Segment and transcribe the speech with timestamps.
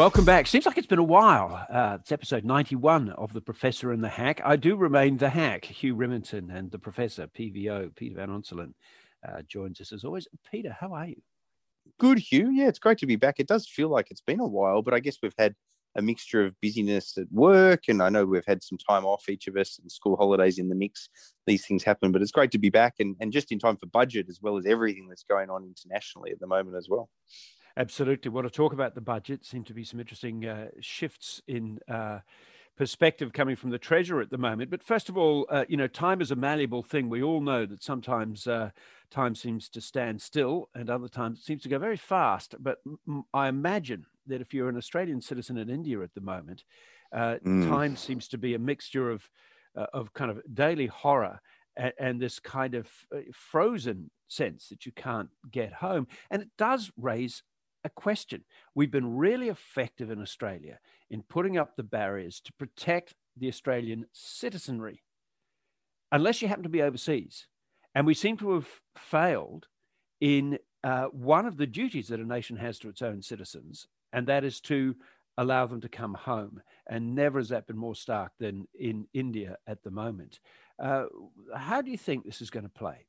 [0.00, 0.46] welcome back.
[0.46, 1.66] Seems like it's been a while.
[1.68, 4.40] Uh, it's episode 91 of The Professor and the Hack.
[4.42, 8.72] I do remain the hack, Hugh Riminton, and the Professor, PVO, Peter Van Onselen,
[9.28, 10.26] uh, joins us as always.
[10.50, 11.20] Peter, how are you?
[11.98, 12.50] Good, Hugh.
[12.50, 13.40] Yeah, it's great to be back.
[13.40, 15.54] It does feel like it's been a while, but I guess we've had
[15.96, 19.48] a mixture of busyness at work, and I know we've had some time off, each
[19.48, 21.10] of us, and school holidays in the mix.
[21.46, 23.84] These things happen, but it's great to be back and, and just in time for
[23.84, 27.10] budget as well as everything that's going on internationally at the moment as well.
[27.76, 28.30] Absolutely.
[28.30, 29.44] Want to talk about the budget?
[29.44, 32.18] Seem to be some interesting uh, shifts in uh,
[32.76, 34.70] perspective coming from the treasurer at the moment.
[34.70, 37.08] But first of all, uh, you know, time is a malleable thing.
[37.08, 38.70] We all know that sometimes uh,
[39.10, 42.54] time seems to stand still, and other times it seems to go very fast.
[42.58, 46.64] But m- I imagine that if you're an Australian citizen in India at the moment,
[47.12, 47.68] uh, mm.
[47.68, 49.28] time seems to be a mixture of
[49.76, 51.40] uh, of kind of daily horror
[51.76, 52.88] and, and this kind of
[53.32, 57.42] frozen sense that you can't get home, and it does raise
[57.84, 58.44] a question.
[58.74, 60.78] We've been really effective in Australia
[61.10, 65.02] in putting up the barriers to protect the Australian citizenry,
[66.12, 67.46] unless you happen to be overseas.
[67.94, 69.66] And we seem to have failed
[70.20, 74.26] in uh, one of the duties that a nation has to its own citizens, and
[74.26, 74.94] that is to
[75.38, 76.60] allow them to come home.
[76.88, 80.40] And never has that been more stark than in India at the moment.
[80.78, 81.04] Uh,
[81.56, 83.06] how do you think this is going to play?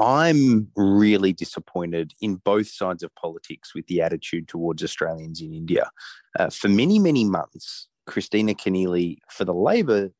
[0.00, 5.90] I'm really disappointed in both sides of politics with the attitude towards Australians in India.
[6.38, 10.10] Uh, for many, many months, Kristina Keneally, for the Labor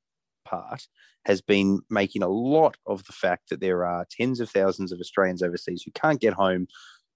[0.45, 0.86] part,
[1.25, 5.01] has been making a lot of the fact that there are tens of thousands of
[5.01, 6.67] Australians overseas who can't get home,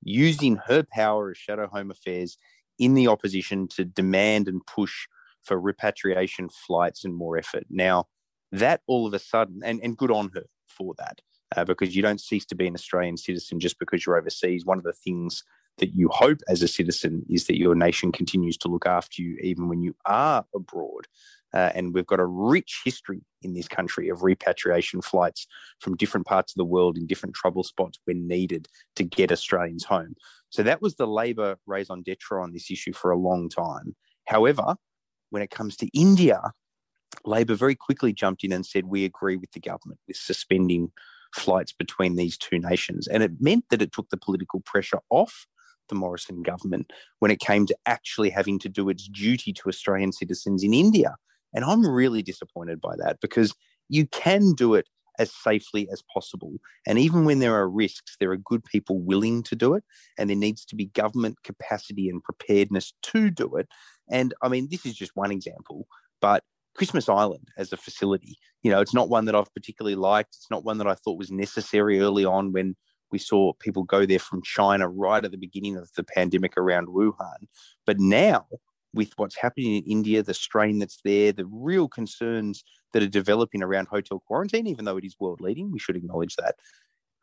[0.02, 2.38] using her power as shadow home affairs
[2.78, 5.06] in the opposition to demand and push
[5.42, 7.64] for repatriation flights and more effort.
[7.68, 8.06] Now,
[8.52, 11.20] that all of a sudden, and, and good on her for that
[11.56, 14.64] uh, because you don't cease to be an Australian citizen just because you're overseas.
[14.64, 15.44] One of the things
[15.78, 19.36] that you hope as a citizen is that your nation continues to look after you
[19.42, 21.06] even when you are abroad.
[21.52, 25.46] Uh, and we've got a rich history in this country of repatriation flights
[25.80, 28.66] from different parts of the world in different trouble spots when needed
[28.96, 30.14] to get Australians home.
[30.50, 33.94] So that was the Labor raison d'etre on this issue for a long time.
[34.26, 34.76] However,
[35.30, 36.40] when it comes to India,
[37.24, 40.90] Labor very quickly jumped in and said, We agree with the government with suspending
[41.34, 43.06] flights between these two nations.
[43.08, 45.46] And it meant that it took the political pressure off
[45.88, 50.12] the Morrison government when it came to actually having to do its duty to Australian
[50.12, 51.16] citizens in India.
[51.52, 53.54] And I'm really disappointed by that because
[53.88, 56.52] you can do it as safely as possible.
[56.86, 59.84] And even when there are risks, there are good people willing to do it.
[60.18, 63.68] And there needs to be government capacity and preparedness to do it.
[64.10, 65.86] And I mean, this is just one example,
[66.20, 66.42] but
[66.74, 68.36] Christmas Island as a facility.
[68.62, 70.34] You know, it's not one that I've particularly liked.
[70.36, 72.74] It's not one that I thought was necessary early on when
[73.12, 76.88] we saw people go there from China right at the beginning of the pandemic around
[76.88, 77.46] Wuhan.
[77.86, 78.46] But now,
[78.92, 83.62] with what's happening in India, the strain that's there, the real concerns that are developing
[83.62, 86.56] around hotel quarantine, even though it is world leading, we should acknowledge that.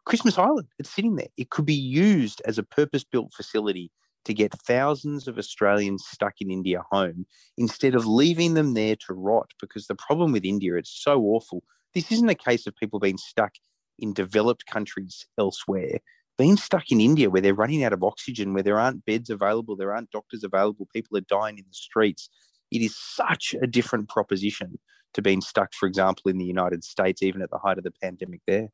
[0.06, 1.28] Christmas Island, it's sitting there.
[1.38, 3.92] It could be used as a purpose built facility
[4.26, 7.26] to get thousands of Australians stuck in India home
[7.58, 9.52] instead of leaving them there to rot.
[9.60, 11.64] Because the problem with India, it's so awful.
[11.94, 13.54] This isn't a case of people being stuck
[14.00, 16.00] in developed countries elsewhere.
[16.38, 19.76] Being stuck in India where they're running out of oxygen, where there aren't beds available,
[19.76, 22.30] there aren't doctors available, people are dying in the streets.
[22.72, 24.80] It is such a different proposition
[25.14, 27.92] to being stuck, for example, in the United States, even at the height of the
[28.02, 28.70] pandemic there.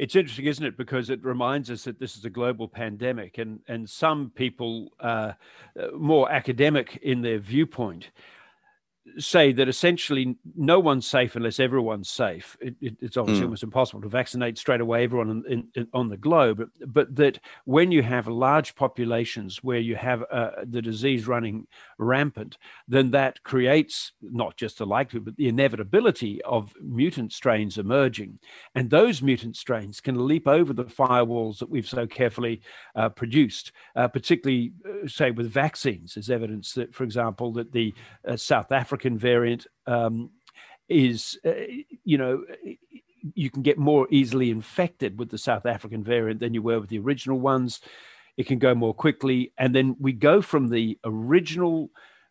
[0.00, 0.78] It's interesting, isn't it?
[0.78, 5.32] Because it reminds us that this is a global pandemic, and and some people, uh,
[5.78, 8.08] uh more academic in their viewpoint,
[9.18, 12.56] say that essentially no one's safe unless everyone's safe.
[12.60, 13.46] It, it, it's obviously mm.
[13.46, 17.90] almost impossible to vaccinate straight away everyone in, in, on the globe, but that when
[17.90, 21.66] you have large populations where you have uh, the disease running
[21.98, 22.58] rampant,
[22.88, 28.38] then that creates not just the likelihood, but the inevitability of mutant strains emerging.
[28.74, 32.60] And those mutant strains can leap over the firewalls that we've so carefully
[32.94, 36.14] uh, produced, uh, particularly, uh, say, with vaccines.
[36.14, 37.94] There's evidence that, for example, that the
[38.26, 40.30] uh, South African African variant um,
[40.86, 41.52] is, uh,
[42.04, 42.44] you know,
[43.34, 46.90] you can get more easily infected with the South African variant than you were with
[46.90, 47.80] the original ones.
[48.36, 49.54] It can go more quickly.
[49.56, 51.88] And then we go from the original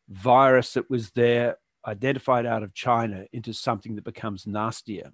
[0.10, 1.57] virus that was there,
[1.88, 5.12] identified out of China, into something that becomes nastier.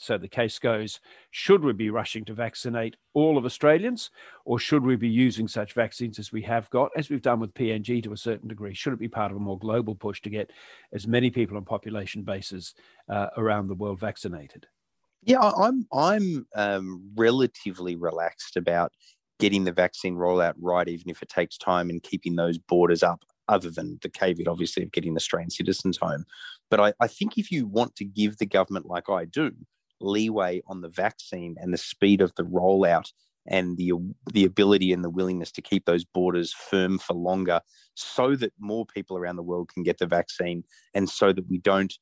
[0.00, 0.98] So the case goes
[1.30, 4.10] should we be rushing to vaccinate all of Australians,
[4.46, 7.52] or should we be using such vaccines as we have got, as we've done with
[7.52, 8.72] PNG to a certain degree?
[8.72, 10.52] Should it be part of a more global push to get
[10.94, 12.74] as many people on population bases
[13.10, 14.66] uh, around the world vaccinated?
[15.22, 18.92] Yeah, I'm I'm um, relatively relaxed about
[19.38, 23.22] getting the vaccine rollout right, even if it takes time, and keeping those borders up,
[23.48, 26.24] other than the caveat, obviously, of getting Australian citizens home.
[26.70, 29.52] But I, I think if you want to give the government, like I do,
[30.00, 33.10] leeway on the vaccine and the speed of the rollout
[33.46, 33.92] and the
[34.32, 37.60] the ability and the willingness to keep those borders firm for longer
[37.94, 40.62] so that more people around the world can get the vaccine
[40.94, 41.94] and so that we don't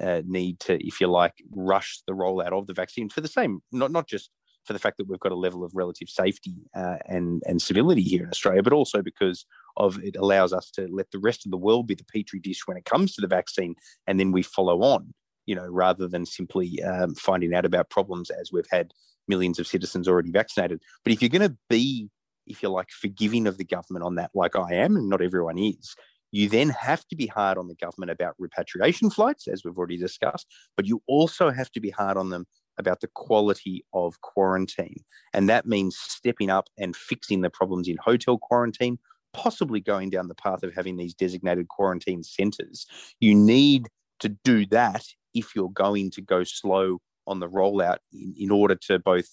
[0.00, 3.60] uh, need to if you like rush the rollout of the vaccine for the same
[3.72, 4.30] not not just
[4.66, 8.02] for the fact that we've got a level of relative safety uh, and and civility
[8.02, 11.52] here in Australia, but also because of it allows us to let the rest of
[11.52, 13.74] the world be the petri dish when it comes to the vaccine,
[14.06, 15.14] and then we follow on.
[15.46, 18.92] You know, rather than simply um, finding out about problems as we've had
[19.28, 20.82] millions of citizens already vaccinated.
[21.04, 22.08] But if you're going to be,
[22.46, 25.58] if you're like, forgiving of the government on that, like I am, and not everyone
[25.58, 25.94] is,
[26.32, 29.96] you then have to be hard on the government about repatriation flights, as we've already
[29.96, 30.46] discussed,
[30.76, 32.46] but you also have to be hard on them
[32.78, 35.02] about the quality of quarantine.
[35.32, 38.98] And that means stepping up and fixing the problems in hotel quarantine,
[39.32, 42.86] possibly going down the path of having these designated quarantine centres.
[43.20, 43.88] You need
[44.20, 48.74] to do that if you're going to go slow on the rollout in, in order
[48.74, 49.28] to both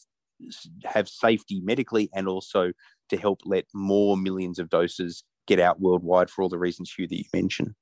[0.86, 2.72] have safety medically and also
[3.10, 7.08] to help let more millions of doses get out worldwide for all the reasons, Hugh,
[7.08, 7.76] that you mentioned.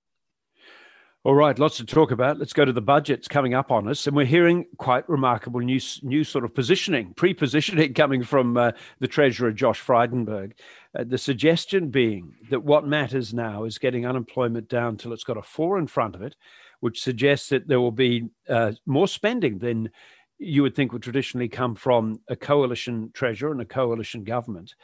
[1.23, 2.39] All right, lots to talk about.
[2.39, 5.79] Let's go to the budgets coming up on us, and we're hearing quite remarkable new,
[6.01, 10.53] new sort of positioning, pre-positioning coming from uh, the Treasurer Josh Frydenberg.
[10.97, 15.37] Uh, the suggestion being that what matters now is getting unemployment down till it's got
[15.37, 16.35] a four in front of it,
[16.81, 19.89] which suggests that there will be uh, more spending than
[20.37, 24.75] you would think would traditionally come from a coalition treasurer and a coalition government.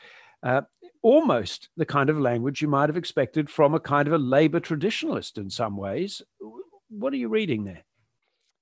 [0.44, 0.62] Uh,
[1.02, 4.60] almost the kind of language you might have expected from a kind of a labor
[4.60, 6.22] traditionalist in some ways.
[6.90, 7.84] What are you reading there?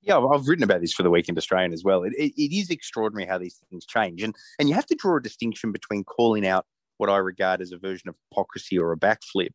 [0.02, 2.04] Yeah, I've written about this for the Weekend Australian as well.
[2.04, 5.18] It, it, it is extraordinary how these things change, and and you have to draw
[5.18, 6.66] a distinction between calling out
[6.98, 9.52] what I regard as a version of hypocrisy or a backflip,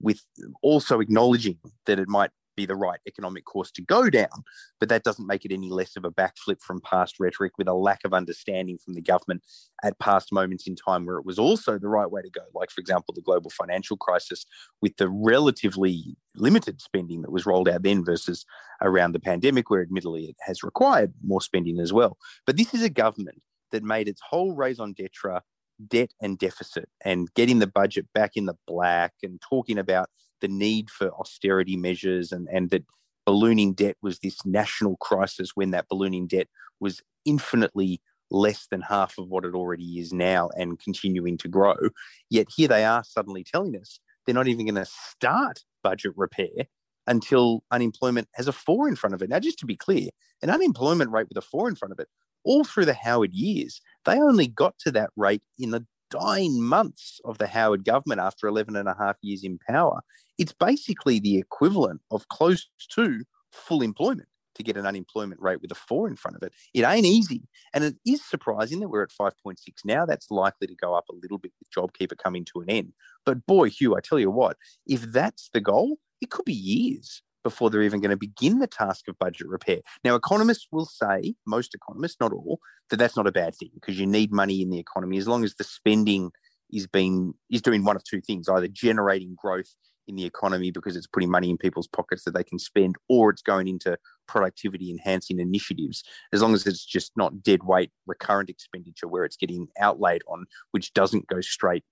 [0.00, 0.20] with
[0.62, 4.44] also acknowledging that it might be the right economic course to go down.
[4.78, 7.74] But that doesn't make it any less of a backflip from past rhetoric with a
[7.74, 9.42] lack of understanding from the government
[9.82, 12.42] at past moments in time where it was also the right way to go.
[12.54, 14.44] Like, for example, the global financial crisis
[14.80, 18.44] with the relatively limited spending that was rolled out then versus
[18.80, 22.18] around the pandemic, where admittedly it has required more spending as well.
[22.46, 23.40] But this is a government
[23.70, 25.40] that made its whole raison d'etre
[25.88, 30.08] debt and deficit and getting the budget back in the black and talking about
[30.40, 32.84] the need for austerity measures and, and that
[33.24, 36.48] ballooning debt was this national crisis when that ballooning debt
[36.80, 38.00] was infinitely
[38.30, 41.76] less than half of what it already is now and continuing to grow.
[42.30, 46.66] Yet here they are suddenly telling us they're not even going to start budget repair
[47.06, 49.28] until unemployment has a four in front of it.
[49.28, 50.08] Now, just to be clear,
[50.40, 52.08] an unemployment rate with a four in front of it,
[52.44, 57.20] all through the Howard years, they only got to that rate in the dying months
[57.24, 60.00] of the Howard government after 11 and a half years in power.
[60.38, 65.72] It's basically the equivalent of close to full employment to get an unemployment rate with
[65.72, 66.52] a four in front of it.
[66.74, 67.42] It ain't easy.
[67.72, 70.04] And it is surprising that we're at 5.6 now.
[70.04, 72.92] That's likely to go up a little bit with JobKeeper coming to an end.
[73.24, 74.56] But boy, Hugh, I tell you what,
[74.86, 78.66] if that's the goal, it could be years before they're even going to begin the
[78.66, 79.78] task of budget repair.
[80.04, 82.58] Now, economists will say, most economists, not all,
[82.90, 85.44] that that's not a bad thing because you need money in the economy as long
[85.44, 86.30] as the spending
[86.70, 89.74] is being is doing one of two things: either generating growth
[90.08, 93.30] in the economy because it's putting money in people's pockets that they can spend, or
[93.30, 93.96] it's going into
[94.26, 96.02] productivity enhancing initiatives.
[96.32, 100.46] As long as it's just not dead weight recurrent expenditure where it's getting outlaid on,
[100.72, 101.84] which doesn't go straight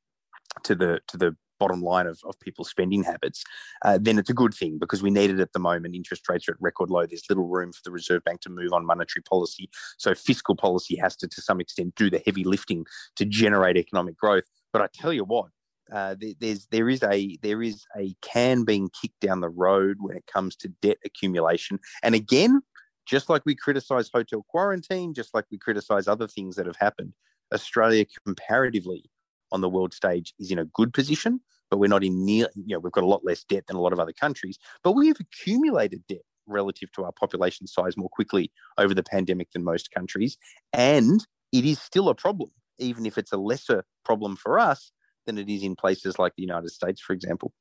[0.64, 3.44] to the to the bottom line of, of people's spending habits,
[3.84, 5.94] uh, then it's a good thing because we need it at the moment.
[5.94, 7.06] Interest rates are at record low.
[7.06, 9.70] There's little room for the Reserve Bank to move on monetary policy.
[9.98, 12.84] So fiscal policy has to, to some extent, do the heavy lifting
[13.16, 14.44] to generate economic growth.
[14.72, 15.46] But I tell you what,
[15.92, 20.16] uh, there's there is a there is a can being kicked down the road when
[20.16, 21.78] it comes to debt accumulation.
[22.02, 22.60] And again,
[23.06, 27.12] just like we criticize hotel quarantine, just like we criticize other things that have happened,
[27.52, 29.10] Australia comparatively
[29.52, 31.40] on the world stage is in a good position,
[31.70, 33.80] but we're not in near, you know, we've got a lot less debt than a
[33.80, 38.08] lot of other countries, but we have accumulated debt relative to our population size more
[38.08, 40.36] quickly over the pandemic than most countries.
[40.72, 44.92] And it is still a problem, even if it's a lesser problem for us
[45.26, 47.52] than it is in places like the United States, for example.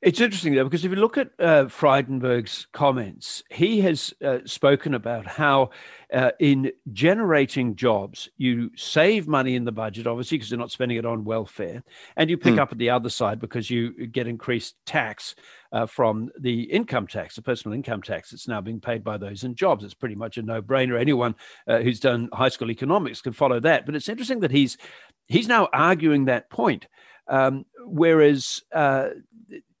[0.00, 4.94] It's interesting though, because if you look at uh, Frydenberg's comments, he has uh, spoken
[4.94, 5.70] about how
[6.12, 10.98] uh, in generating jobs, you save money in the budget, obviously, because you're not spending
[10.98, 11.82] it on welfare,
[12.16, 12.58] and you pick mm.
[12.58, 15.34] up at the other side because you get increased tax
[15.72, 19.44] uh, from the income tax, the personal income tax that's now being paid by those
[19.44, 19.84] in jobs.
[19.84, 21.00] It's pretty much a no brainer.
[21.00, 21.34] Anyone
[21.66, 23.86] uh, who's done high school economics can follow that.
[23.86, 24.76] But it's interesting that he's
[25.28, 26.86] he's now arguing that point.
[27.28, 29.10] Um, whereas, uh,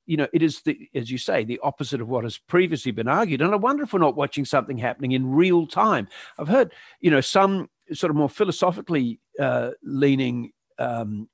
[0.06, 3.08] you know, it is the, as you say, the opposite of what has previously been
[3.08, 3.40] argued.
[3.40, 6.08] And I wonder if we're not watching something happening in real time.
[6.38, 11.28] I've heard, you know, some sort of more philosophically uh, leaning um,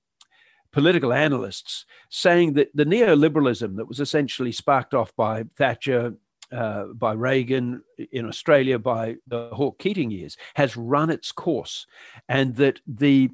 [0.73, 6.15] political analysts saying that the neoliberalism that was essentially sparked off by Thatcher,
[6.53, 11.87] uh, by Reagan in Australia, by the Hawke Keating years, has run its course,
[12.29, 13.31] and that the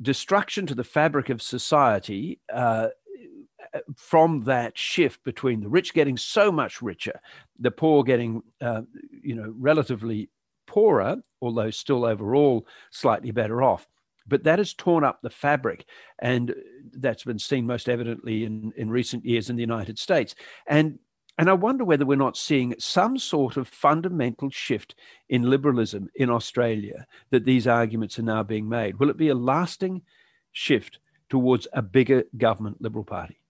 [0.00, 2.88] destruction to the fabric of society uh,
[3.96, 7.20] from that shift between the rich getting so much richer,
[7.58, 8.82] the poor getting, uh,
[9.22, 10.30] you know, relatively
[10.66, 13.86] poorer, although still overall slightly better off.
[14.26, 15.86] But that has torn up the fabric,
[16.18, 16.54] and
[16.92, 20.34] that's been seen most evidently in, in recent years in the United States.
[20.66, 20.98] And
[21.38, 24.96] and I wonder whether we're not seeing some sort of fundamental shift
[25.28, 28.98] in liberalism in Australia that these arguments are now being made.
[28.98, 30.02] Will it be a lasting
[30.50, 30.98] shift
[31.30, 33.40] towards a bigger government Liberal Party?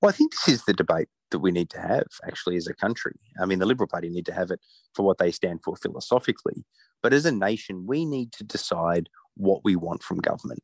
[0.00, 2.72] Well, I think this is the debate that we need to have actually as a
[2.72, 3.14] country.
[3.40, 4.60] I mean, the Liberal Party need to have it
[4.94, 6.64] for what they stand for philosophically,
[7.02, 10.62] but as a nation, we need to decide what we want from government.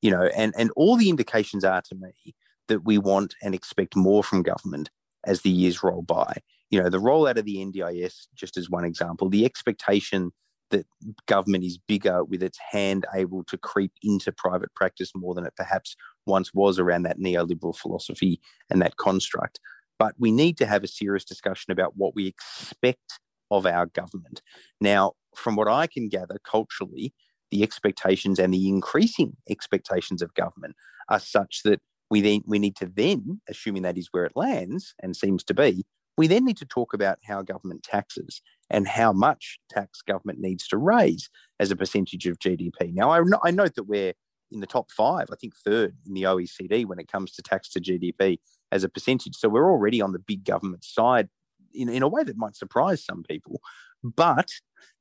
[0.00, 2.34] You know, and and all the indications are to me
[2.68, 4.88] that we want and expect more from government
[5.26, 6.36] as the years roll by.
[6.70, 10.32] You know, the rollout of the NDIS, just as one example, the expectation
[10.70, 10.86] that
[11.26, 15.54] government is bigger with its hand able to creep into private practice more than it
[15.56, 15.94] perhaps
[16.26, 18.40] once was around that neoliberal philosophy
[18.70, 19.60] and that construct.
[19.98, 24.42] But we need to have a serious discussion about what we expect of our government.
[24.80, 27.14] Now, from what I can gather culturally,
[27.50, 30.74] the expectations and the increasing expectations of government
[31.08, 31.80] are such that
[32.10, 35.54] we then we need to then, assuming that is where it lands and seems to
[35.54, 35.84] be,
[36.16, 40.66] we then need to talk about how government taxes and how much tax government needs
[40.68, 41.28] to raise
[41.60, 42.92] as a percentage of GDP.
[42.92, 44.14] Now, I, I note that we're
[44.50, 47.68] in the top five, I think third in the OECD when it comes to tax
[47.70, 48.38] to GDP
[48.72, 49.34] as a percentage.
[49.36, 51.28] So we're already on the big government side
[51.74, 53.60] in, in a way that might surprise some people.
[54.02, 54.48] But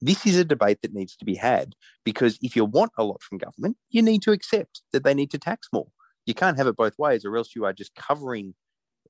[0.02, 3.22] this is a debate that needs to be had because if you want a lot
[3.22, 5.88] from government, you need to accept that they need to tax more.
[6.26, 8.54] You can't have it both ways, or else you are just covering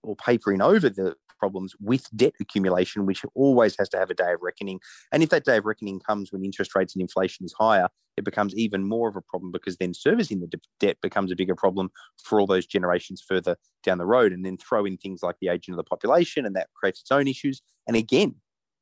[0.04, 4.34] or papering over the problems with debt accumulation, which always has to have a day
[4.34, 4.80] of reckoning.
[5.12, 8.24] And if that day of reckoning comes when interest rates and inflation is higher, it
[8.24, 11.90] becomes even more of a problem because then servicing the debt becomes a bigger problem
[12.24, 14.32] for all those generations further down the road.
[14.32, 17.12] And then throw in things like the aging of the population, and that creates its
[17.12, 17.62] own issues.
[17.88, 18.36] And again,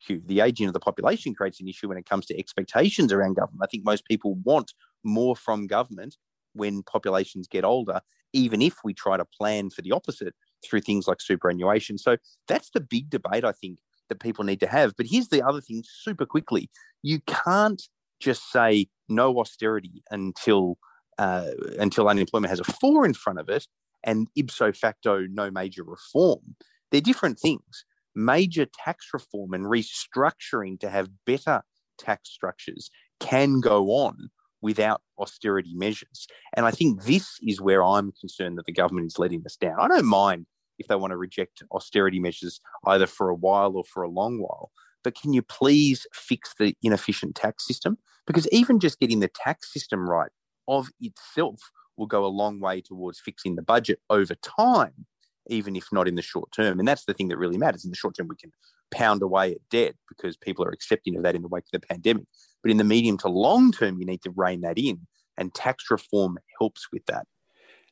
[0.07, 3.63] the aging of the population creates an issue when it comes to expectations around government.
[3.63, 4.73] I think most people want
[5.03, 6.17] more from government
[6.53, 8.01] when populations get older,
[8.33, 10.33] even if we try to plan for the opposite
[10.65, 11.97] through things like superannuation.
[11.97, 14.93] So that's the big debate I think that people need to have.
[14.97, 16.69] But here's the other thing super quickly
[17.01, 17.81] you can't
[18.19, 20.77] just say no austerity until
[21.17, 23.67] uh, until unemployment has a four in front of it
[24.03, 26.55] and ipso facto no major reform.
[26.91, 27.85] They're different things.
[28.15, 31.63] Major tax reform and restructuring to have better
[31.97, 34.29] tax structures can go on
[34.63, 36.25] without austerity measures.
[36.55, 39.75] And I think this is where I'm concerned that the government is letting us down.
[39.77, 40.47] I don't mind
[40.79, 44.39] if they want to reject austerity measures either for a while or for a long
[44.39, 44.71] while.
[45.03, 47.97] But can you please fix the inefficient tax system?
[48.25, 50.31] Because even just getting the tax system right
[50.67, 51.59] of itself
[51.97, 55.05] will go a long way towards fixing the budget over time,
[55.49, 56.79] even if not in the short term.
[56.79, 57.85] And that's the thing that really matters.
[57.85, 58.51] In the short term, we can
[58.91, 61.87] pound away at debt because people are accepting of that in the wake of the
[61.87, 62.25] pandemic.
[62.61, 65.07] But in the medium to long term, you need to rein that in.
[65.37, 67.25] And tax reform helps with that.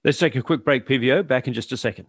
[0.04, 1.28] Let's take a quick break, PVO.
[1.28, 2.08] Back in just a second.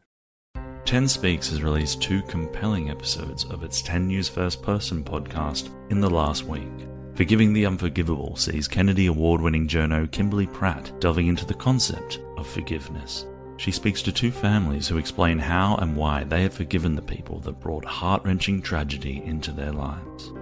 [0.84, 6.00] 10 Speaks has released two compelling episodes of its 10 News First Person podcast in
[6.00, 6.68] the last week.
[7.14, 12.46] Forgiving the Unforgivable sees Kennedy Award winning journo Kimberly Pratt delving into the concept of
[12.46, 13.26] forgiveness.
[13.56, 17.38] She speaks to two families who explain how and why they have forgiven the people
[17.40, 20.32] that brought heart wrenching tragedy into their lives.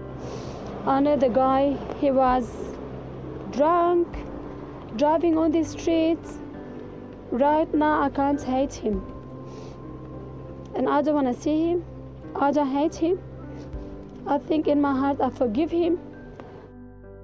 [0.87, 2.49] I know the guy, he was
[3.51, 4.09] drunk,
[4.97, 6.39] driving on the streets.
[7.31, 9.05] Right now, I can't hate him.
[10.75, 11.85] And I don't want to see him.
[12.35, 13.21] I don't hate him.
[14.27, 15.99] I think in my heart I forgive him.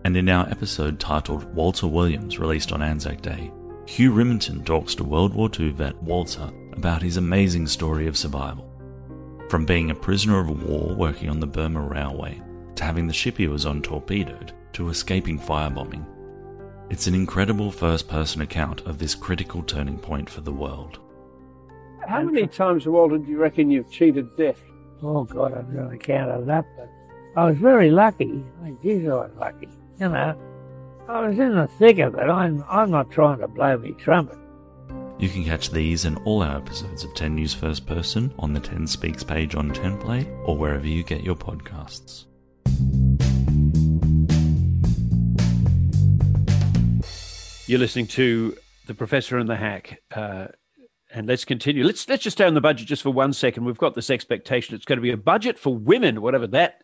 [0.05, 3.51] And in our episode titled Walter Williams, released on Anzac Day,
[3.87, 8.69] Hugh Riminton talks to World War II vet Walter about his amazing story of survival.
[9.49, 12.43] From being a prisoner of war working on the Burma Railway
[12.75, 16.05] to having the ship he was on torpedoed, to escaping firebombing.
[16.91, 20.99] It's an incredible first person account of this critical turning point for the world.
[22.07, 24.61] How many times, Walter, do you reckon you've cheated death?
[25.01, 26.91] Oh, God, I don't really count that, but
[27.37, 28.45] I was very lucky.
[28.65, 29.69] I geez, I was lucky,
[30.01, 30.37] you know.
[31.09, 32.29] I was in the thick of it.
[32.29, 34.37] I'm, I'm not trying to blow me trumpet.
[35.19, 38.59] You can catch these and all our episodes of 10 News First Person on the
[38.59, 42.27] 10 Speaks page on 10 Play or wherever you get your podcasts.
[47.69, 48.57] You're listening to
[48.89, 50.03] the Professor and the Hack.
[50.13, 50.49] Uh,
[51.15, 51.85] and let's continue.
[51.85, 53.65] Let's let's just stay on the budget just for one second.
[53.65, 56.83] We've got this expectation it's going to be a budget for women, whatever that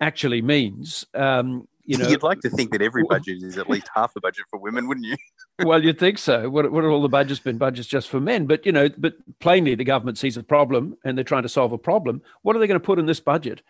[0.00, 1.04] actually means.
[1.14, 4.20] Um, you know, you'd like to think that every budget is at least half a
[4.20, 5.16] budget for women, wouldn't you?
[5.64, 6.50] well, you'd think so.
[6.50, 7.58] What what are all the budgets been?
[7.58, 11.16] Budgets just for men, but you know, but plainly the government sees a problem and
[11.16, 12.22] they're trying to solve a problem.
[12.42, 13.62] What are they going to put in this budget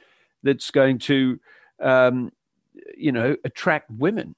[0.42, 1.38] that's going to,
[1.80, 2.32] um,
[2.96, 4.34] you know, attract women?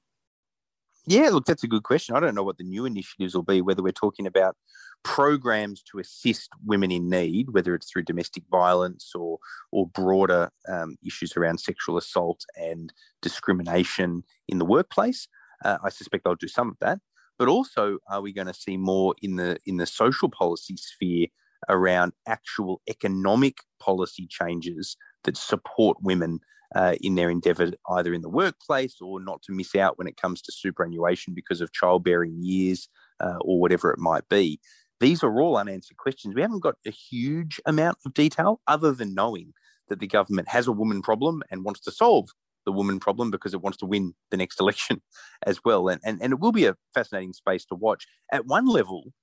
[1.05, 2.15] Yeah, look, that's a good question.
[2.15, 4.55] I don't know what the new initiatives will be, whether we're talking about
[5.03, 9.39] programs to assist women in need, whether it's through domestic violence or
[9.71, 15.27] or broader um, issues around sexual assault and discrimination in the workplace.
[15.63, 16.99] Uh, I suspect they'll do some of that,
[17.37, 21.27] but also are we going to see more in the in the social policy sphere
[21.67, 26.39] around actual economic policy changes that support women
[26.75, 30.17] uh, in their endeavour, either in the workplace or not to miss out when it
[30.17, 32.87] comes to superannuation because of childbearing years
[33.19, 34.59] uh, or whatever it might be.
[34.99, 36.35] These are all unanswered questions.
[36.35, 39.53] We haven't got a huge amount of detail other than knowing
[39.87, 42.29] that the government has a woman problem and wants to solve
[42.65, 45.01] the woman problem because it wants to win the next election
[45.45, 45.87] as well.
[45.87, 48.05] And, and, and it will be a fascinating space to watch.
[48.31, 49.13] At one level,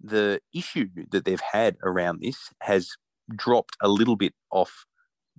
[0.00, 2.90] the issue that they've had around this has
[3.34, 4.84] dropped a little bit off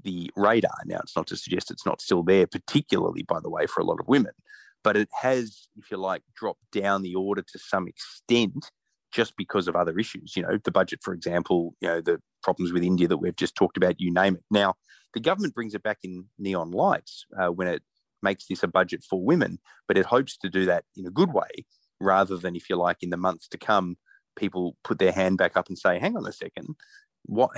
[0.04, 0.78] the radar.
[0.86, 3.86] Now, it's not to suggest it's not still there, particularly, by the way, for a
[3.86, 4.34] lot of women,
[4.84, 8.72] but it has, if you like, dropped down the order to some extent
[9.18, 10.38] just because of other issues.
[10.38, 13.56] You know, the budget, for example, you know, the problems with India that we've just
[13.56, 14.44] talked about, you name it.
[14.52, 14.76] Now,
[15.16, 17.82] the government brings it back in neon lights uh, when it
[18.22, 21.34] makes this a budget for women, but it hopes to do that in a good
[21.34, 21.66] way
[22.00, 23.98] rather than, if you like, in the months to come,
[24.36, 26.76] people put their hand back up and say, hang on a second,
[27.26, 27.50] what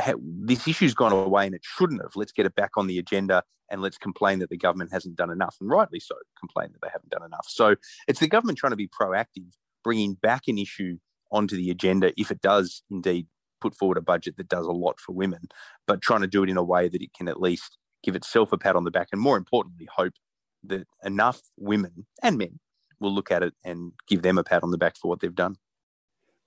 [0.49, 2.15] this issue's gone away and it shouldn't have.
[2.15, 5.29] Let's get it back on the agenda and let's complain that the government hasn't done
[5.29, 7.47] enough, and rightly so, complain that they haven't done enough.
[7.49, 7.75] So
[8.07, 9.51] it's the government trying to be proactive,
[9.83, 10.97] bringing back an issue
[11.31, 13.27] onto the agenda if it does indeed
[13.61, 15.47] put forward a budget that does a lot for women,
[15.85, 18.51] but trying to do it in a way that it can at least give itself
[18.51, 20.13] a pat on the back and more importantly, hope
[20.63, 22.59] that enough women and men
[22.99, 25.35] will look at it and give them a pat on the back for what they've
[25.35, 25.55] done.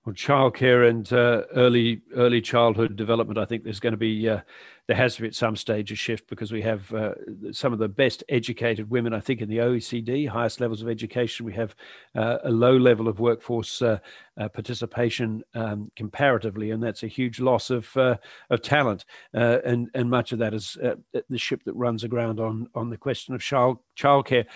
[0.05, 4.41] Well, childcare and uh, early early childhood development, I think there's going to be uh,
[4.89, 7.13] there has to be at some stage a shift because we have uh,
[7.53, 11.47] some of the best educated women, I think, in the OECD, highest levels of education.
[11.47, 11.77] We have
[12.17, 14.01] uh, a low level of workforce uh,
[14.37, 19.05] uh, participation um, comparatively, and that's a huge loss of of talent.
[19.33, 20.77] and and much of that is
[21.29, 24.47] the ship that runs aground on on the question of child childcare.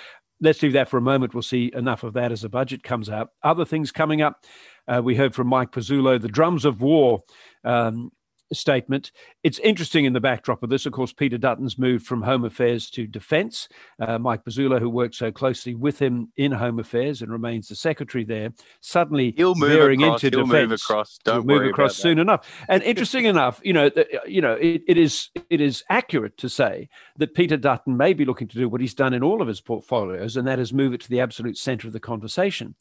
[0.40, 1.34] Let's leave that for a moment.
[1.34, 3.30] We'll see enough of that as the budget comes out.
[3.42, 4.44] Other things coming up.
[4.88, 7.22] Uh, we heard from Mike Pezzullo, the drums of war
[7.64, 8.10] um,
[8.52, 9.10] statement.
[9.42, 10.86] It's interesting in the backdrop of this.
[10.86, 13.68] Of course, Peter Dutton's moved from Home Affairs to Defence.
[14.00, 17.74] Uh, Mike Pezzullo, who worked so closely with him in Home Affairs and remains the
[17.74, 20.62] secretary there, suddenly he'll move veering across, into he'll defence.
[20.62, 21.18] Move across.
[21.24, 22.22] Don't he'll move across soon that.
[22.22, 22.64] enough.
[22.68, 23.90] And interesting enough, you know,
[24.26, 28.24] you know, it, it is it is accurate to say that Peter Dutton may be
[28.24, 30.92] looking to do what he's done in all of his portfolios, and that is move
[30.92, 32.74] it to the absolute centre of the conversation.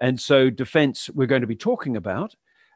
[0.00, 2.34] And so, defense, we're going to be talking about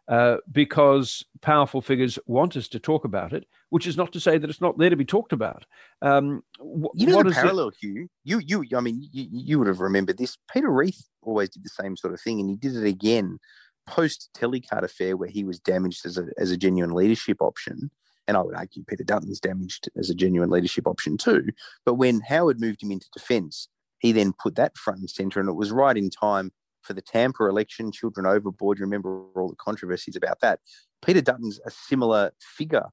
[0.09, 4.39] uh, because powerful figures want us to talk about it, which is not to say
[4.39, 5.67] that it's not there to be talked about.
[6.03, 7.73] Um, wh- you know the parallel?
[7.81, 8.09] Hugh.
[8.25, 10.39] You, you, I mean, you, you would have remembered this.
[10.53, 13.39] Peter Reith always did the same sort of thing, and he did it again
[13.87, 17.91] post Telecard affair, where he was damaged as a as a genuine leadership option.
[18.29, 21.47] And I would argue Peter Dutton's damaged as a genuine leadership option too.
[21.85, 23.69] But when Howard moved him into defence,
[24.01, 26.53] he then put that front and centre, and it was right in time
[26.87, 28.79] for the Tampa election, Children Overboard.
[28.79, 30.61] You remember all the controversies about that.
[31.05, 32.87] Peter Dutton's a similar figure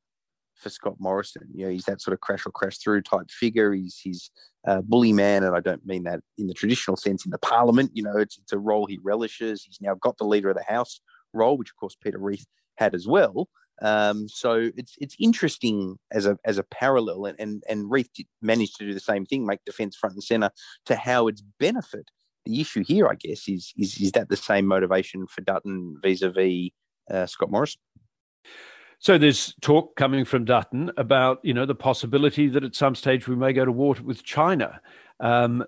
[0.56, 1.48] for Scott Morrison.
[1.54, 3.74] You know, he's that sort of crash or crash through type figure.
[3.74, 4.32] He's he's
[4.66, 7.92] a bully man, and I don't mean that in the traditional sense in the Parliament.
[7.94, 9.64] You know, it's it's a role he relishes.
[9.64, 11.02] He's now got the leader of the House
[11.34, 12.46] role, which of course Peter Reith
[12.78, 13.50] had as well.
[13.82, 18.10] Um, so it's it's interesting as a as a parallel, and and, and Reith
[18.42, 20.52] managed to do the same thing, make defence front and centre
[20.86, 22.10] to Howard's benefit
[22.46, 26.70] the issue here, I guess, is is is that the same motivation for Dutton vis-a-vis
[27.10, 27.82] uh, Scott Morrison?
[29.00, 33.28] So there's talk coming from Dutton about you know the possibility that at some stage
[33.28, 34.82] we may go to war with China.
[35.20, 35.66] Um,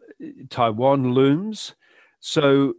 [0.49, 1.75] Taiwan looms.
[2.19, 2.73] So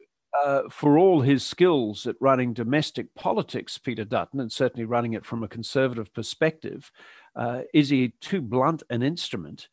[0.44, 5.24] uh, for all his skills at running domestic politics, Peter Dutton, and certainly running it
[5.24, 6.90] from a conservative perspective,
[7.36, 9.68] uh, is he too blunt an instrument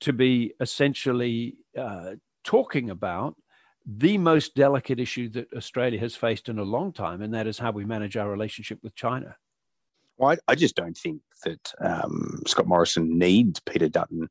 [0.00, 2.12] to be essentially uh,
[2.44, 3.36] talking about
[3.86, 7.58] the most delicate issue that Australia has faced in a long time, and that is
[7.58, 9.36] how we manage our relationship with China.
[10.16, 14.28] Well, I, I just don't think that um, Scott Morrison needs Peter Dutton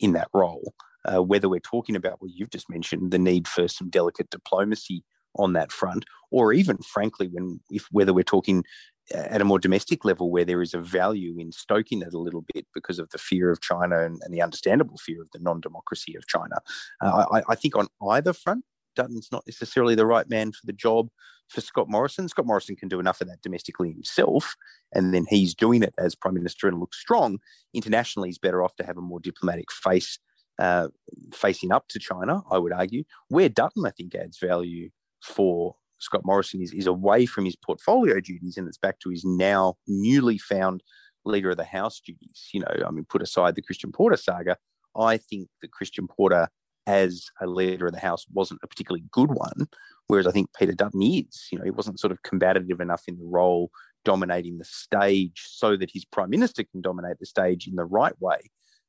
[0.00, 0.74] in that role.
[1.04, 5.04] Uh, whether we're talking about what you've just mentioned, the need for some delicate diplomacy
[5.36, 8.64] on that front, or even, frankly, when if whether we're talking
[9.12, 12.44] at a more domestic level where there is a value in stoking it a little
[12.54, 16.16] bit because of the fear of China and, and the understandable fear of the non-democracy
[16.16, 16.56] of China.
[17.02, 20.72] Uh, I, I, think on either front, Dutton's not necessarily the right man for the
[20.72, 21.08] job
[21.48, 22.28] for Scott Morrison.
[22.28, 24.56] Scott Morrison can do enough of that domestically himself,
[24.92, 27.38] and then he's doing it as Prime Minister and looks strong.
[27.72, 30.18] Internationally, he's better off to have a more diplomatic face
[30.58, 30.88] uh,
[31.32, 33.04] facing up to China, I would argue.
[33.28, 34.90] Where Dutton, I think, adds value
[35.22, 39.24] for Scott Morrison is, is away from his portfolio duties and it's back to his
[39.24, 40.82] now newly found
[41.24, 42.48] leader of the House duties.
[42.52, 44.56] You know, I mean, put aside the Christian Porter saga,
[44.96, 46.48] I think that Christian Porter
[46.86, 49.68] as a leader of the House wasn't a particularly good one,
[50.06, 51.48] whereas I think Peter Dutton is.
[51.50, 53.70] You know, he wasn't sort of combative enough in the role,
[54.04, 58.14] dominating the stage so that his prime minister can dominate the stage in the right
[58.20, 58.38] way.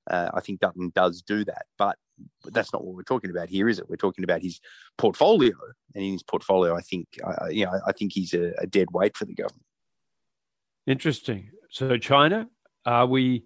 [0.10, 1.98] Uh, I think Dutton does do that, but,
[2.46, 3.90] that's not what we're talking about here, is it?
[3.90, 4.62] We're talking about his
[4.98, 5.52] portfolio,
[5.94, 8.88] and in his portfolio, I think, uh, you know, I think he's a, a dead
[8.92, 9.66] weight for the government.
[10.88, 11.50] Interesting.
[11.70, 12.48] So, China,
[12.86, 13.44] are we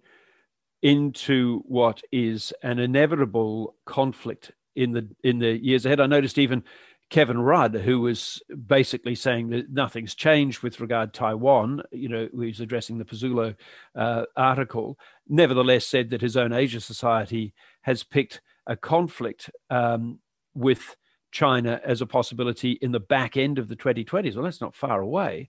[0.82, 6.00] into what is an inevitable conflict in the in the years ahead?
[6.00, 6.64] I noticed even
[7.10, 12.28] Kevin Rudd, who was basically saying that nothing's changed with regard to Taiwan, you know,
[12.38, 13.56] he's addressing the Pezzullo
[13.96, 14.96] uh, article,
[15.28, 20.20] nevertheless said that his own Asia Society has picked a conflict um,
[20.54, 20.96] with
[21.32, 24.36] China as a possibility in the back end of the 2020s.
[24.36, 25.48] Well, that's not far away.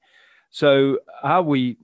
[0.50, 1.78] So, are we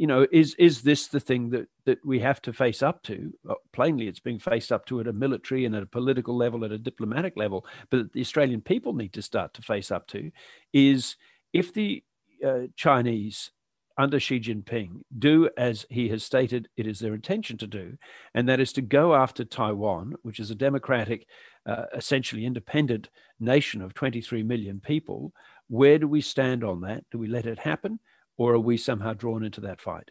[0.00, 3.34] you know, is is this the thing that that we have to face up to?
[3.44, 6.64] Well, plainly, it's being faced up to at a military and at a political level,
[6.64, 7.66] at a diplomatic level.
[7.90, 10.30] But the Australian people need to start to face up to
[10.72, 11.16] is
[11.52, 12.02] if the
[12.42, 13.50] uh, Chinese
[13.98, 17.98] under Xi Jinping do as he has stated it is their intention to do,
[18.34, 21.26] and that is to go after Taiwan, which is a democratic,
[21.66, 25.34] uh, essentially independent nation of 23 million people.
[25.68, 27.04] Where do we stand on that?
[27.10, 28.00] Do we let it happen?
[28.40, 30.10] Or are we somehow drawn into that fight?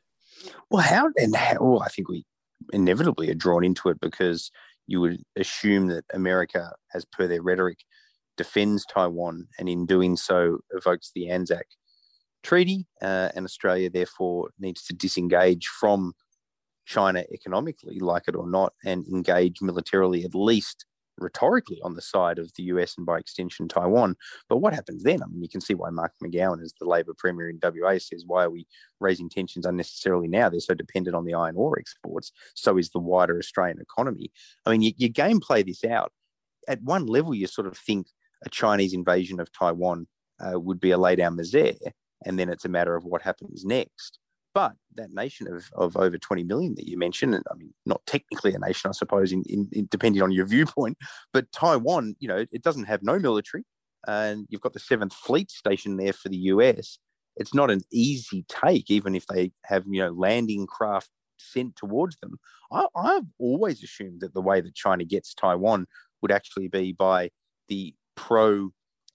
[0.70, 1.58] Well, how and how?
[1.60, 2.28] Well, I think we
[2.72, 4.52] inevitably are drawn into it because
[4.86, 7.80] you would assume that America, as per their rhetoric,
[8.38, 11.64] defends Taiwan and in doing so evokes the ANZUS
[12.44, 16.14] Treaty, uh, and Australia therefore needs to disengage from
[16.86, 20.86] China economically, like it or not, and engage militarily at least
[21.22, 24.16] rhetorically on the side of the US and by extension Taiwan.
[24.48, 25.22] But what happens then?
[25.24, 28.24] I mean, you can see why Mark McGowan, as the Labor Premier in WA, says,
[28.26, 28.68] why are we
[29.00, 30.50] raising tensions unnecessarily now?
[30.50, 32.32] They're so dependent on the iron ore exports.
[32.56, 34.32] So is the wider Australian economy.
[34.66, 36.12] I mean, you, you gameplay this out.
[36.68, 38.08] At one level, you sort of think
[38.46, 40.08] a Chinese invasion of Taiwan
[40.40, 41.92] uh, would be a lay down misère,
[42.26, 44.20] and then it's a matter of what happens next.
[44.54, 48.02] But that nation of, of over 20 million that you mentioned, and I mean, not
[48.08, 50.98] technically a nation, I suppose, in, in, in depending on your viewpoint,
[51.34, 53.64] but Taiwan, you know, it doesn't have no military,
[54.08, 56.98] and you've got the Seventh Fleet station there for the US.
[57.38, 62.18] It's not an easy take, even if they have, you know, landing craft sent towards
[62.18, 62.38] them.
[62.72, 65.86] I, I've always assumed that the way that China gets Taiwan
[66.22, 67.30] would actually be by
[67.68, 68.72] the pro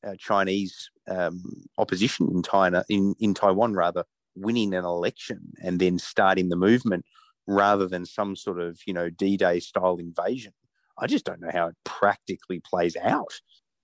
[0.06, 1.42] uh, Chinese um,
[1.78, 7.04] opposition in China, in, in Taiwan rather, winning an election and then starting the movement
[7.46, 10.52] rather than some sort of you know d-day style invasion
[10.98, 13.40] i just don't know how it practically plays out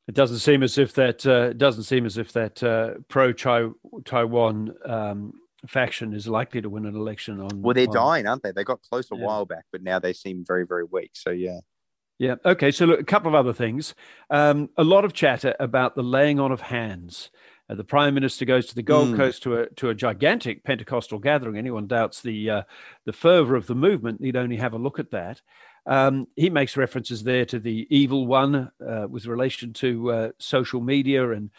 [0.08, 4.74] it doesn't seem as if that uh, doesn't seem as if that uh, pro Taiwan
[4.84, 5.32] um,
[5.68, 7.62] faction is likely to win an election on.
[7.62, 8.52] Well, they're on, dying, aren't they?
[8.52, 9.24] They got close a yeah.
[9.24, 11.12] while back, but now they seem very, very weak.
[11.14, 11.60] So yeah.
[12.18, 12.34] Yeah.
[12.44, 12.70] Okay.
[12.70, 13.94] So look, a couple of other things.
[14.30, 17.30] Um, a lot of chatter about the laying on of hands
[17.70, 19.16] uh, the prime minister goes to the Gold mm.
[19.16, 21.56] Coast to a to a gigantic Pentecostal gathering.
[21.56, 22.62] Anyone doubts the uh,
[23.04, 25.40] the fervor of the movement need only have a look at that.
[25.87, 30.80] Um, he makes references there to the evil one uh, with relation to uh, social
[30.80, 31.50] media and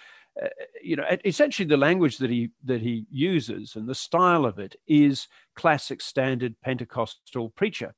[0.42, 0.48] uh,
[0.84, 4.76] you know essentially the language that he that he uses and the style of it
[4.88, 7.96] is classic standard Pentecostal preacher.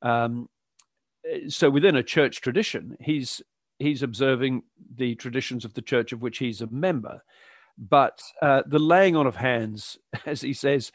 [0.00, 0.48] Um,
[1.48, 3.42] so within a church tradition, he's
[3.78, 4.62] he's observing
[4.96, 7.22] the traditions of the church of which he's a member.
[7.76, 10.92] But uh, the laying on of hands, as he says,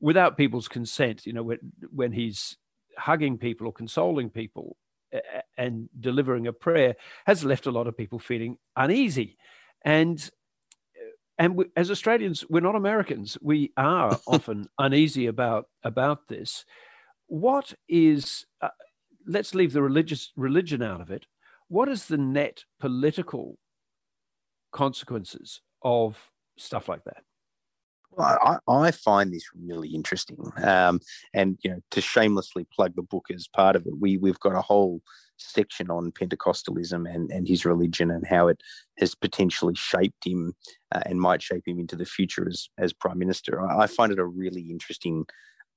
[0.00, 1.58] without people's consent, you know, when,
[1.92, 2.56] when he's
[2.96, 4.76] hugging people or consoling people
[5.58, 6.94] and delivering a prayer,
[7.26, 9.36] has left a lot of people feeling uneasy.
[9.84, 10.30] And
[11.38, 13.38] and we, as Australians, we're not Americans.
[13.40, 16.64] We are often uneasy about about this.
[17.26, 18.46] What is?
[18.60, 18.68] Uh,
[19.26, 21.24] let's leave the religious religion out of it.
[21.70, 23.56] What is the net political
[24.72, 27.22] consequences of stuff like that?
[28.18, 30.98] I, I find this really interesting, um,
[31.32, 34.56] and you know, to shamelessly plug the book as part of it, we we've got
[34.56, 35.00] a whole
[35.36, 38.60] section on Pentecostalism and, and his religion and how it
[38.98, 40.54] has potentially shaped him
[40.90, 43.64] uh, and might shape him into the future as as prime minister.
[43.64, 45.24] I, I find it a really interesting,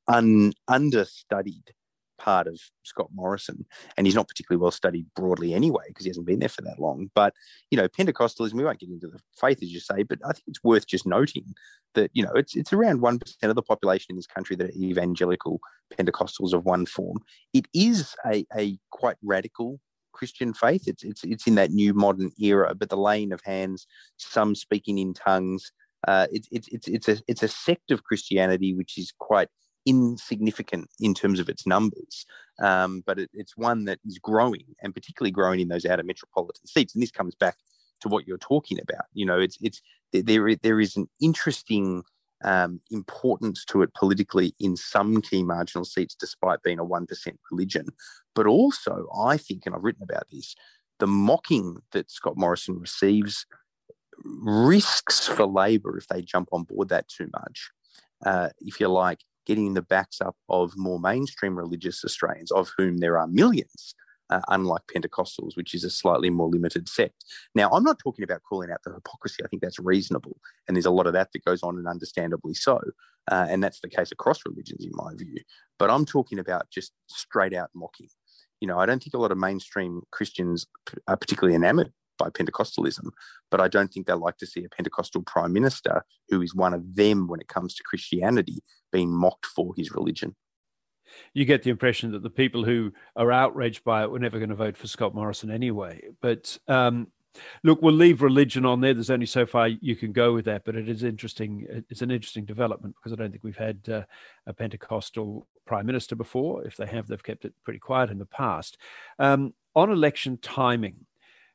[0.08, 1.72] un, understudied
[2.18, 3.66] part of Scott Morrison,
[3.98, 6.80] and he's not particularly well studied broadly anyway because he hasn't been there for that
[6.80, 7.10] long.
[7.14, 7.34] But
[7.72, 10.44] you know, Pentecostalism, we won't get into the faith as you say, but I think
[10.48, 11.54] it's worth just noting
[11.96, 14.70] that you know it's it's around one percent of the population in this country that
[14.70, 15.60] are evangelical
[15.98, 17.20] Pentecostals of one form.
[17.54, 19.80] It is a, a quite radical
[20.14, 20.88] Christian faith.
[20.88, 24.98] It's it's it's in that new modern era, but the laying of hands, some speaking
[24.98, 25.72] in tongues.
[26.08, 29.48] Uh, it's it's it's it's a it's a sect of Christianity which is quite
[29.86, 32.26] insignificant in terms of its numbers,
[32.62, 36.66] um, but it, it's one that is growing and particularly growing in those outer metropolitan
[36.68, 36.94] seats.
[36.94, 37.58] And this comes back
[38.02, 39.06] to what you're talking about.
[39.14, 42.04] You know, it's it's there there is an interesting
[42.44, 47.40] um, importance to it politically in some key marginal seats, despite being a one percent
[47.52, 47.88] religion.
[48.36, 50.56] But also, I think, and I've written about this,
[51.00, 53.46] the mocking that Scott Morrison receives
[54.24, 57.72] risks for Labor if they jump on board that too much.
[58.26, 62.98] Uh, if you like, getting the backs up of more mainstream religious Australians, of whom
[62.98, 63.96] there are millions,
[64.30, 67.26] uh, unlike Pentecostals, which is a slightly more limited sect.
[67.56, 69.44] Now, I'm not talking about calling out the hypocrisy.
[69.44, 70.38] I think that's reasonable.
[70.68, 72.80] And there's a lot of that that goes on, and understandably so.
[73.32, 75.38] Uh, and that's the case across religions, in my view.
[75.80, 78.10] But I'm talking about just straight out mocking.
[78.60, 80.68] You know, I don't think a lot of mainstream Christians
[81.08, 81.92] are particularly enamored
[82.24, 83.10] by Pentecostalism,
[83.52, 86.74] but I don't think they like to see a Pentecostal prime minister who is one
[86.74, 90.36] of them when it comes to Christianity being mocked for his religion.
[91.34, 94.50] You get the impression that the people who are outraged by it were never going
[94.50, 96.02] to vote for Scott Morrison anyway.
[96.22, 97.08] But um,
[97.64, 98.94] look, we'll leave religion on there.
[98.94, 101.68] There's only so far you can go with that, but it is interesting.
[101.90, 104.04] It's an interesting development because I don't think we've had uh,
[104.48, 106.66] a Pentecostal prime minister before.
[106.66, 108.78] If they have, they've kept it pretty quiet in the past.
[109.20, 111.06] Um, on election timing,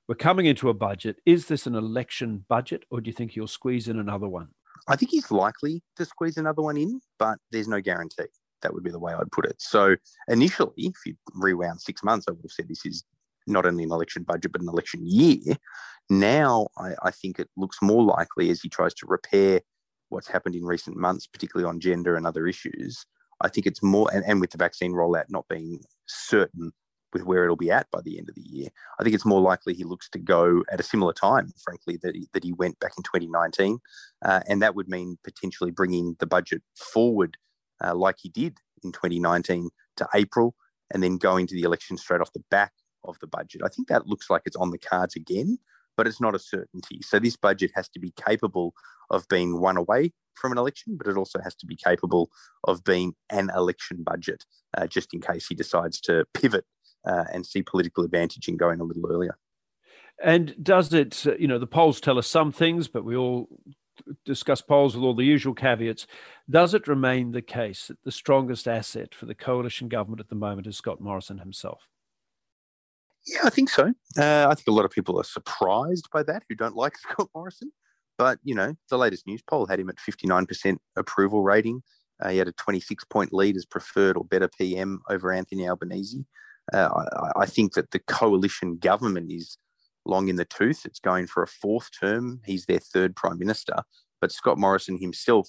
[0.09, 1.16] we're coming into a budget.
[1.27, 4.49] Is this an election budget, or do you think he'll squeeze in another one?
[4.88, 8.25] I think he's likely to squeeze another one in, but there's no guarantee.
[8.62, 9.57] That would be the way I'd put it.
[9.59, 9.97] So
[10.29, 13.05] initially, if you rewound six months, I would have said this is
[13.47, 15.57] not only an election budget, but an election year.
[16.11, 19.61] Now, I, I think it looks more likely as he tries to repair
[20.09, 23.05] what's happened in recent months, particularly on gender and other issues.
[23.42, 26.73] I think it's more, and, and with the vaccine rollout not being certain
[27.12, 28.68] with where it'll be at by the end of the year.
[28.99, 32.14] I think it's more likely he looks to go at a similar time, frankly, that
[32.14, 33.79] he, that he went back in 2019.
[34.25, 37.37] Uh, and that would mean potentially bringing the budget forward
[37.83, 40.55] uh, like he did in 2019 to April
[40.92, 42.73] and then going to the election straight off the back
[43.05, 43.62] of the budget.
[43.64, 45.59] I think that looks like it's on the cards again,
[45.97, 47.01] but it's not a certainty.
[47.03, 48.75] So this budget has to be capable
[49.11, 52.31] of being one away from an election, but it also has to be capable
[52.64, 54.44] of being an election budget,
[54.77, 56.64] uh, just in case he decides to pivot
[57.05, 59.37] uh, and see political advantage in going a little earlier.
[60.23, 63.49] And does it, uh, you know, the polls tell us some things, but we all
[64.25, 66.07] discuss polls with all the usual caveats.
[66.49, 70.35] Does it remain the case that the strongest asset for the coalition government at the
[70.35, 71.83] moment is Scott Morrison himself?
[73.27, 73.93] Yeah, I think so.
[74.17, 77.29] Uh, I think a lot of people are surprised by that who don't like Scott
[77.35, 77.71] Morrison.
[78.17, 81.83] But, you know, the latest Newspoll had him at 59% approval rating.
[82.21, 86.25] Uh, he had a 26 point lead as preferred or better PM over Anthony Albanese.
[86.73, 86.89] Uh,
[87.37, 89.57] I, I, think that the coalition government is
[90.05, 90.85] long in the tooth.
[90.85, 92.41] It's going for a fourth term.
[92.45, 93.77] He's their third prime minister.
[94.21, 95.49] But Scott Morrison himself,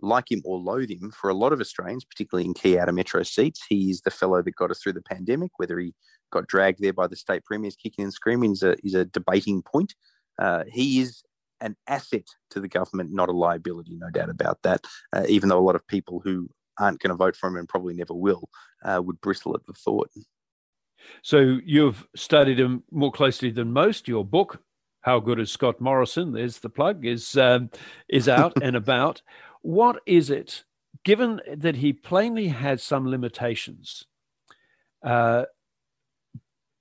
[0.00, 3.22] like him or loathe him, for a lot of Australians, particularly in key outer metro
[3.22, 5.52] seats, he is the fellow that got us through the pandemic.
[5.56, 5.94] Whether he
[6.30, 9.62] got dragged there by the state premiers kicking and screaming is a, is a debating
[9.62, 9.94] point.
[10.38, 11.22] Uh, he is
[11.60, 14.84] an asset to the government, not a liability, no doubt about that.
[15.14, 16.48] Uh, even though a lot of people who
[16.78, 18.48] aren't going to vote for him and probably never will
[18.84, 20.10] uh, would bristle at the thought.
[21.22, 24.08] So you've studied him more closely than most.
[24.08, 24.62] Your book,
[25.00, 27.70] "How Good Is Scott Morrison?" There's the plug is um,
[28.08, 29.22] is out and about.
[29.62, 30.64] What is it?
[31.04, 34.04] Given that he plainly has some limitations,
[35.02, 35.44] uh,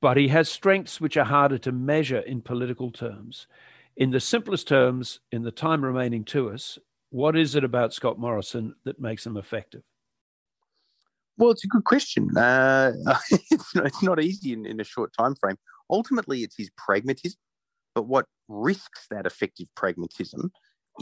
[0.01, 3.47] but he has strengths which are harder to measure in political terms.
[3.95, 8.17] In the simplest terms, in the time remaining to us, what is it about Scott
[8.17, 9.83] Morrison that makes him effective?
[11.38, 12.36] Well, it's a good question.
[12.38, 12.93] Uh,
[13.52, 15.58] it's, not, easy in, in, a short time frame.
[15.89, 17.39] Ultimately, it's his pragmatism,
[17.96, 20.52] but what risks that effective pragmatism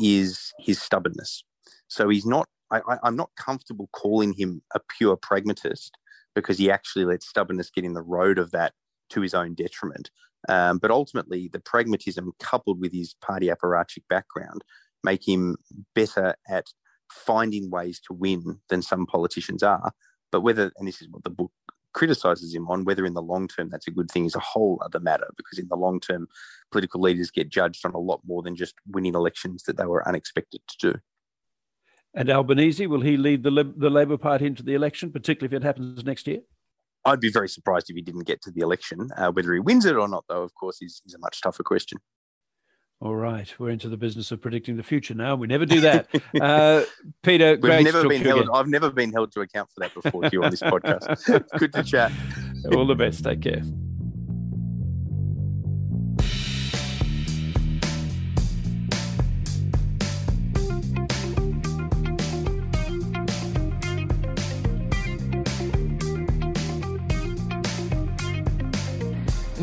[0.02, 1.44] is his stubbornness.
[1.88, 2.48] So he's not.
[2.72, 5.98] I, I'm not comfortable calling him a pure pragmatist
[6.34, 8.72] because he actually lets stubbornness get in the road of that
[9.10, 10.10] to his own detriment.
[10.48, 14.64] Um, but ultimately, the pragmatism coupled with his party apparatchik background
[15.04, 15.58] make him
[15.96, 16.68] better at
[17.12, 19.92] finding ways to win than some politicians are.
[20.32, 21.52] But whether, and this is what the book
[21.94, 24.82] criticizes him on, whether in the long term that's a good thing is a whole
[24.84, 26.28] other matter because in the long term,
[26.72, 30.08] political leaders get judged on a lot more than just winning elections that they were
[30.08, 31.00] unexpected to do.
[32.14, 35.66] And Albanese, will he lead the, the Labor Party into the election, particularly if it
[35.66, 36.42] happens next year?
[37.06, 39.10] I'd be very surprised if he didn't get to the election.
[39.18, 41.64] Uh, whether he wins it or not, though, of course, is, is a much tougher
[41.64, 42.00] question.
[43.02, 45.36] All right, we're into the business of predicting the future now.
[45.36, 46.08] We never do that.
[46.40, 46.84] Uh,
[47.24, 48.48] Peter, We've never been held.
[48.54, 51.48] I've never been held to account for that before You on this podcast.
[51.60, 52.12] Good to chat.
[52.74, 53.24] All the best.
[53.24, 53.62] Take care.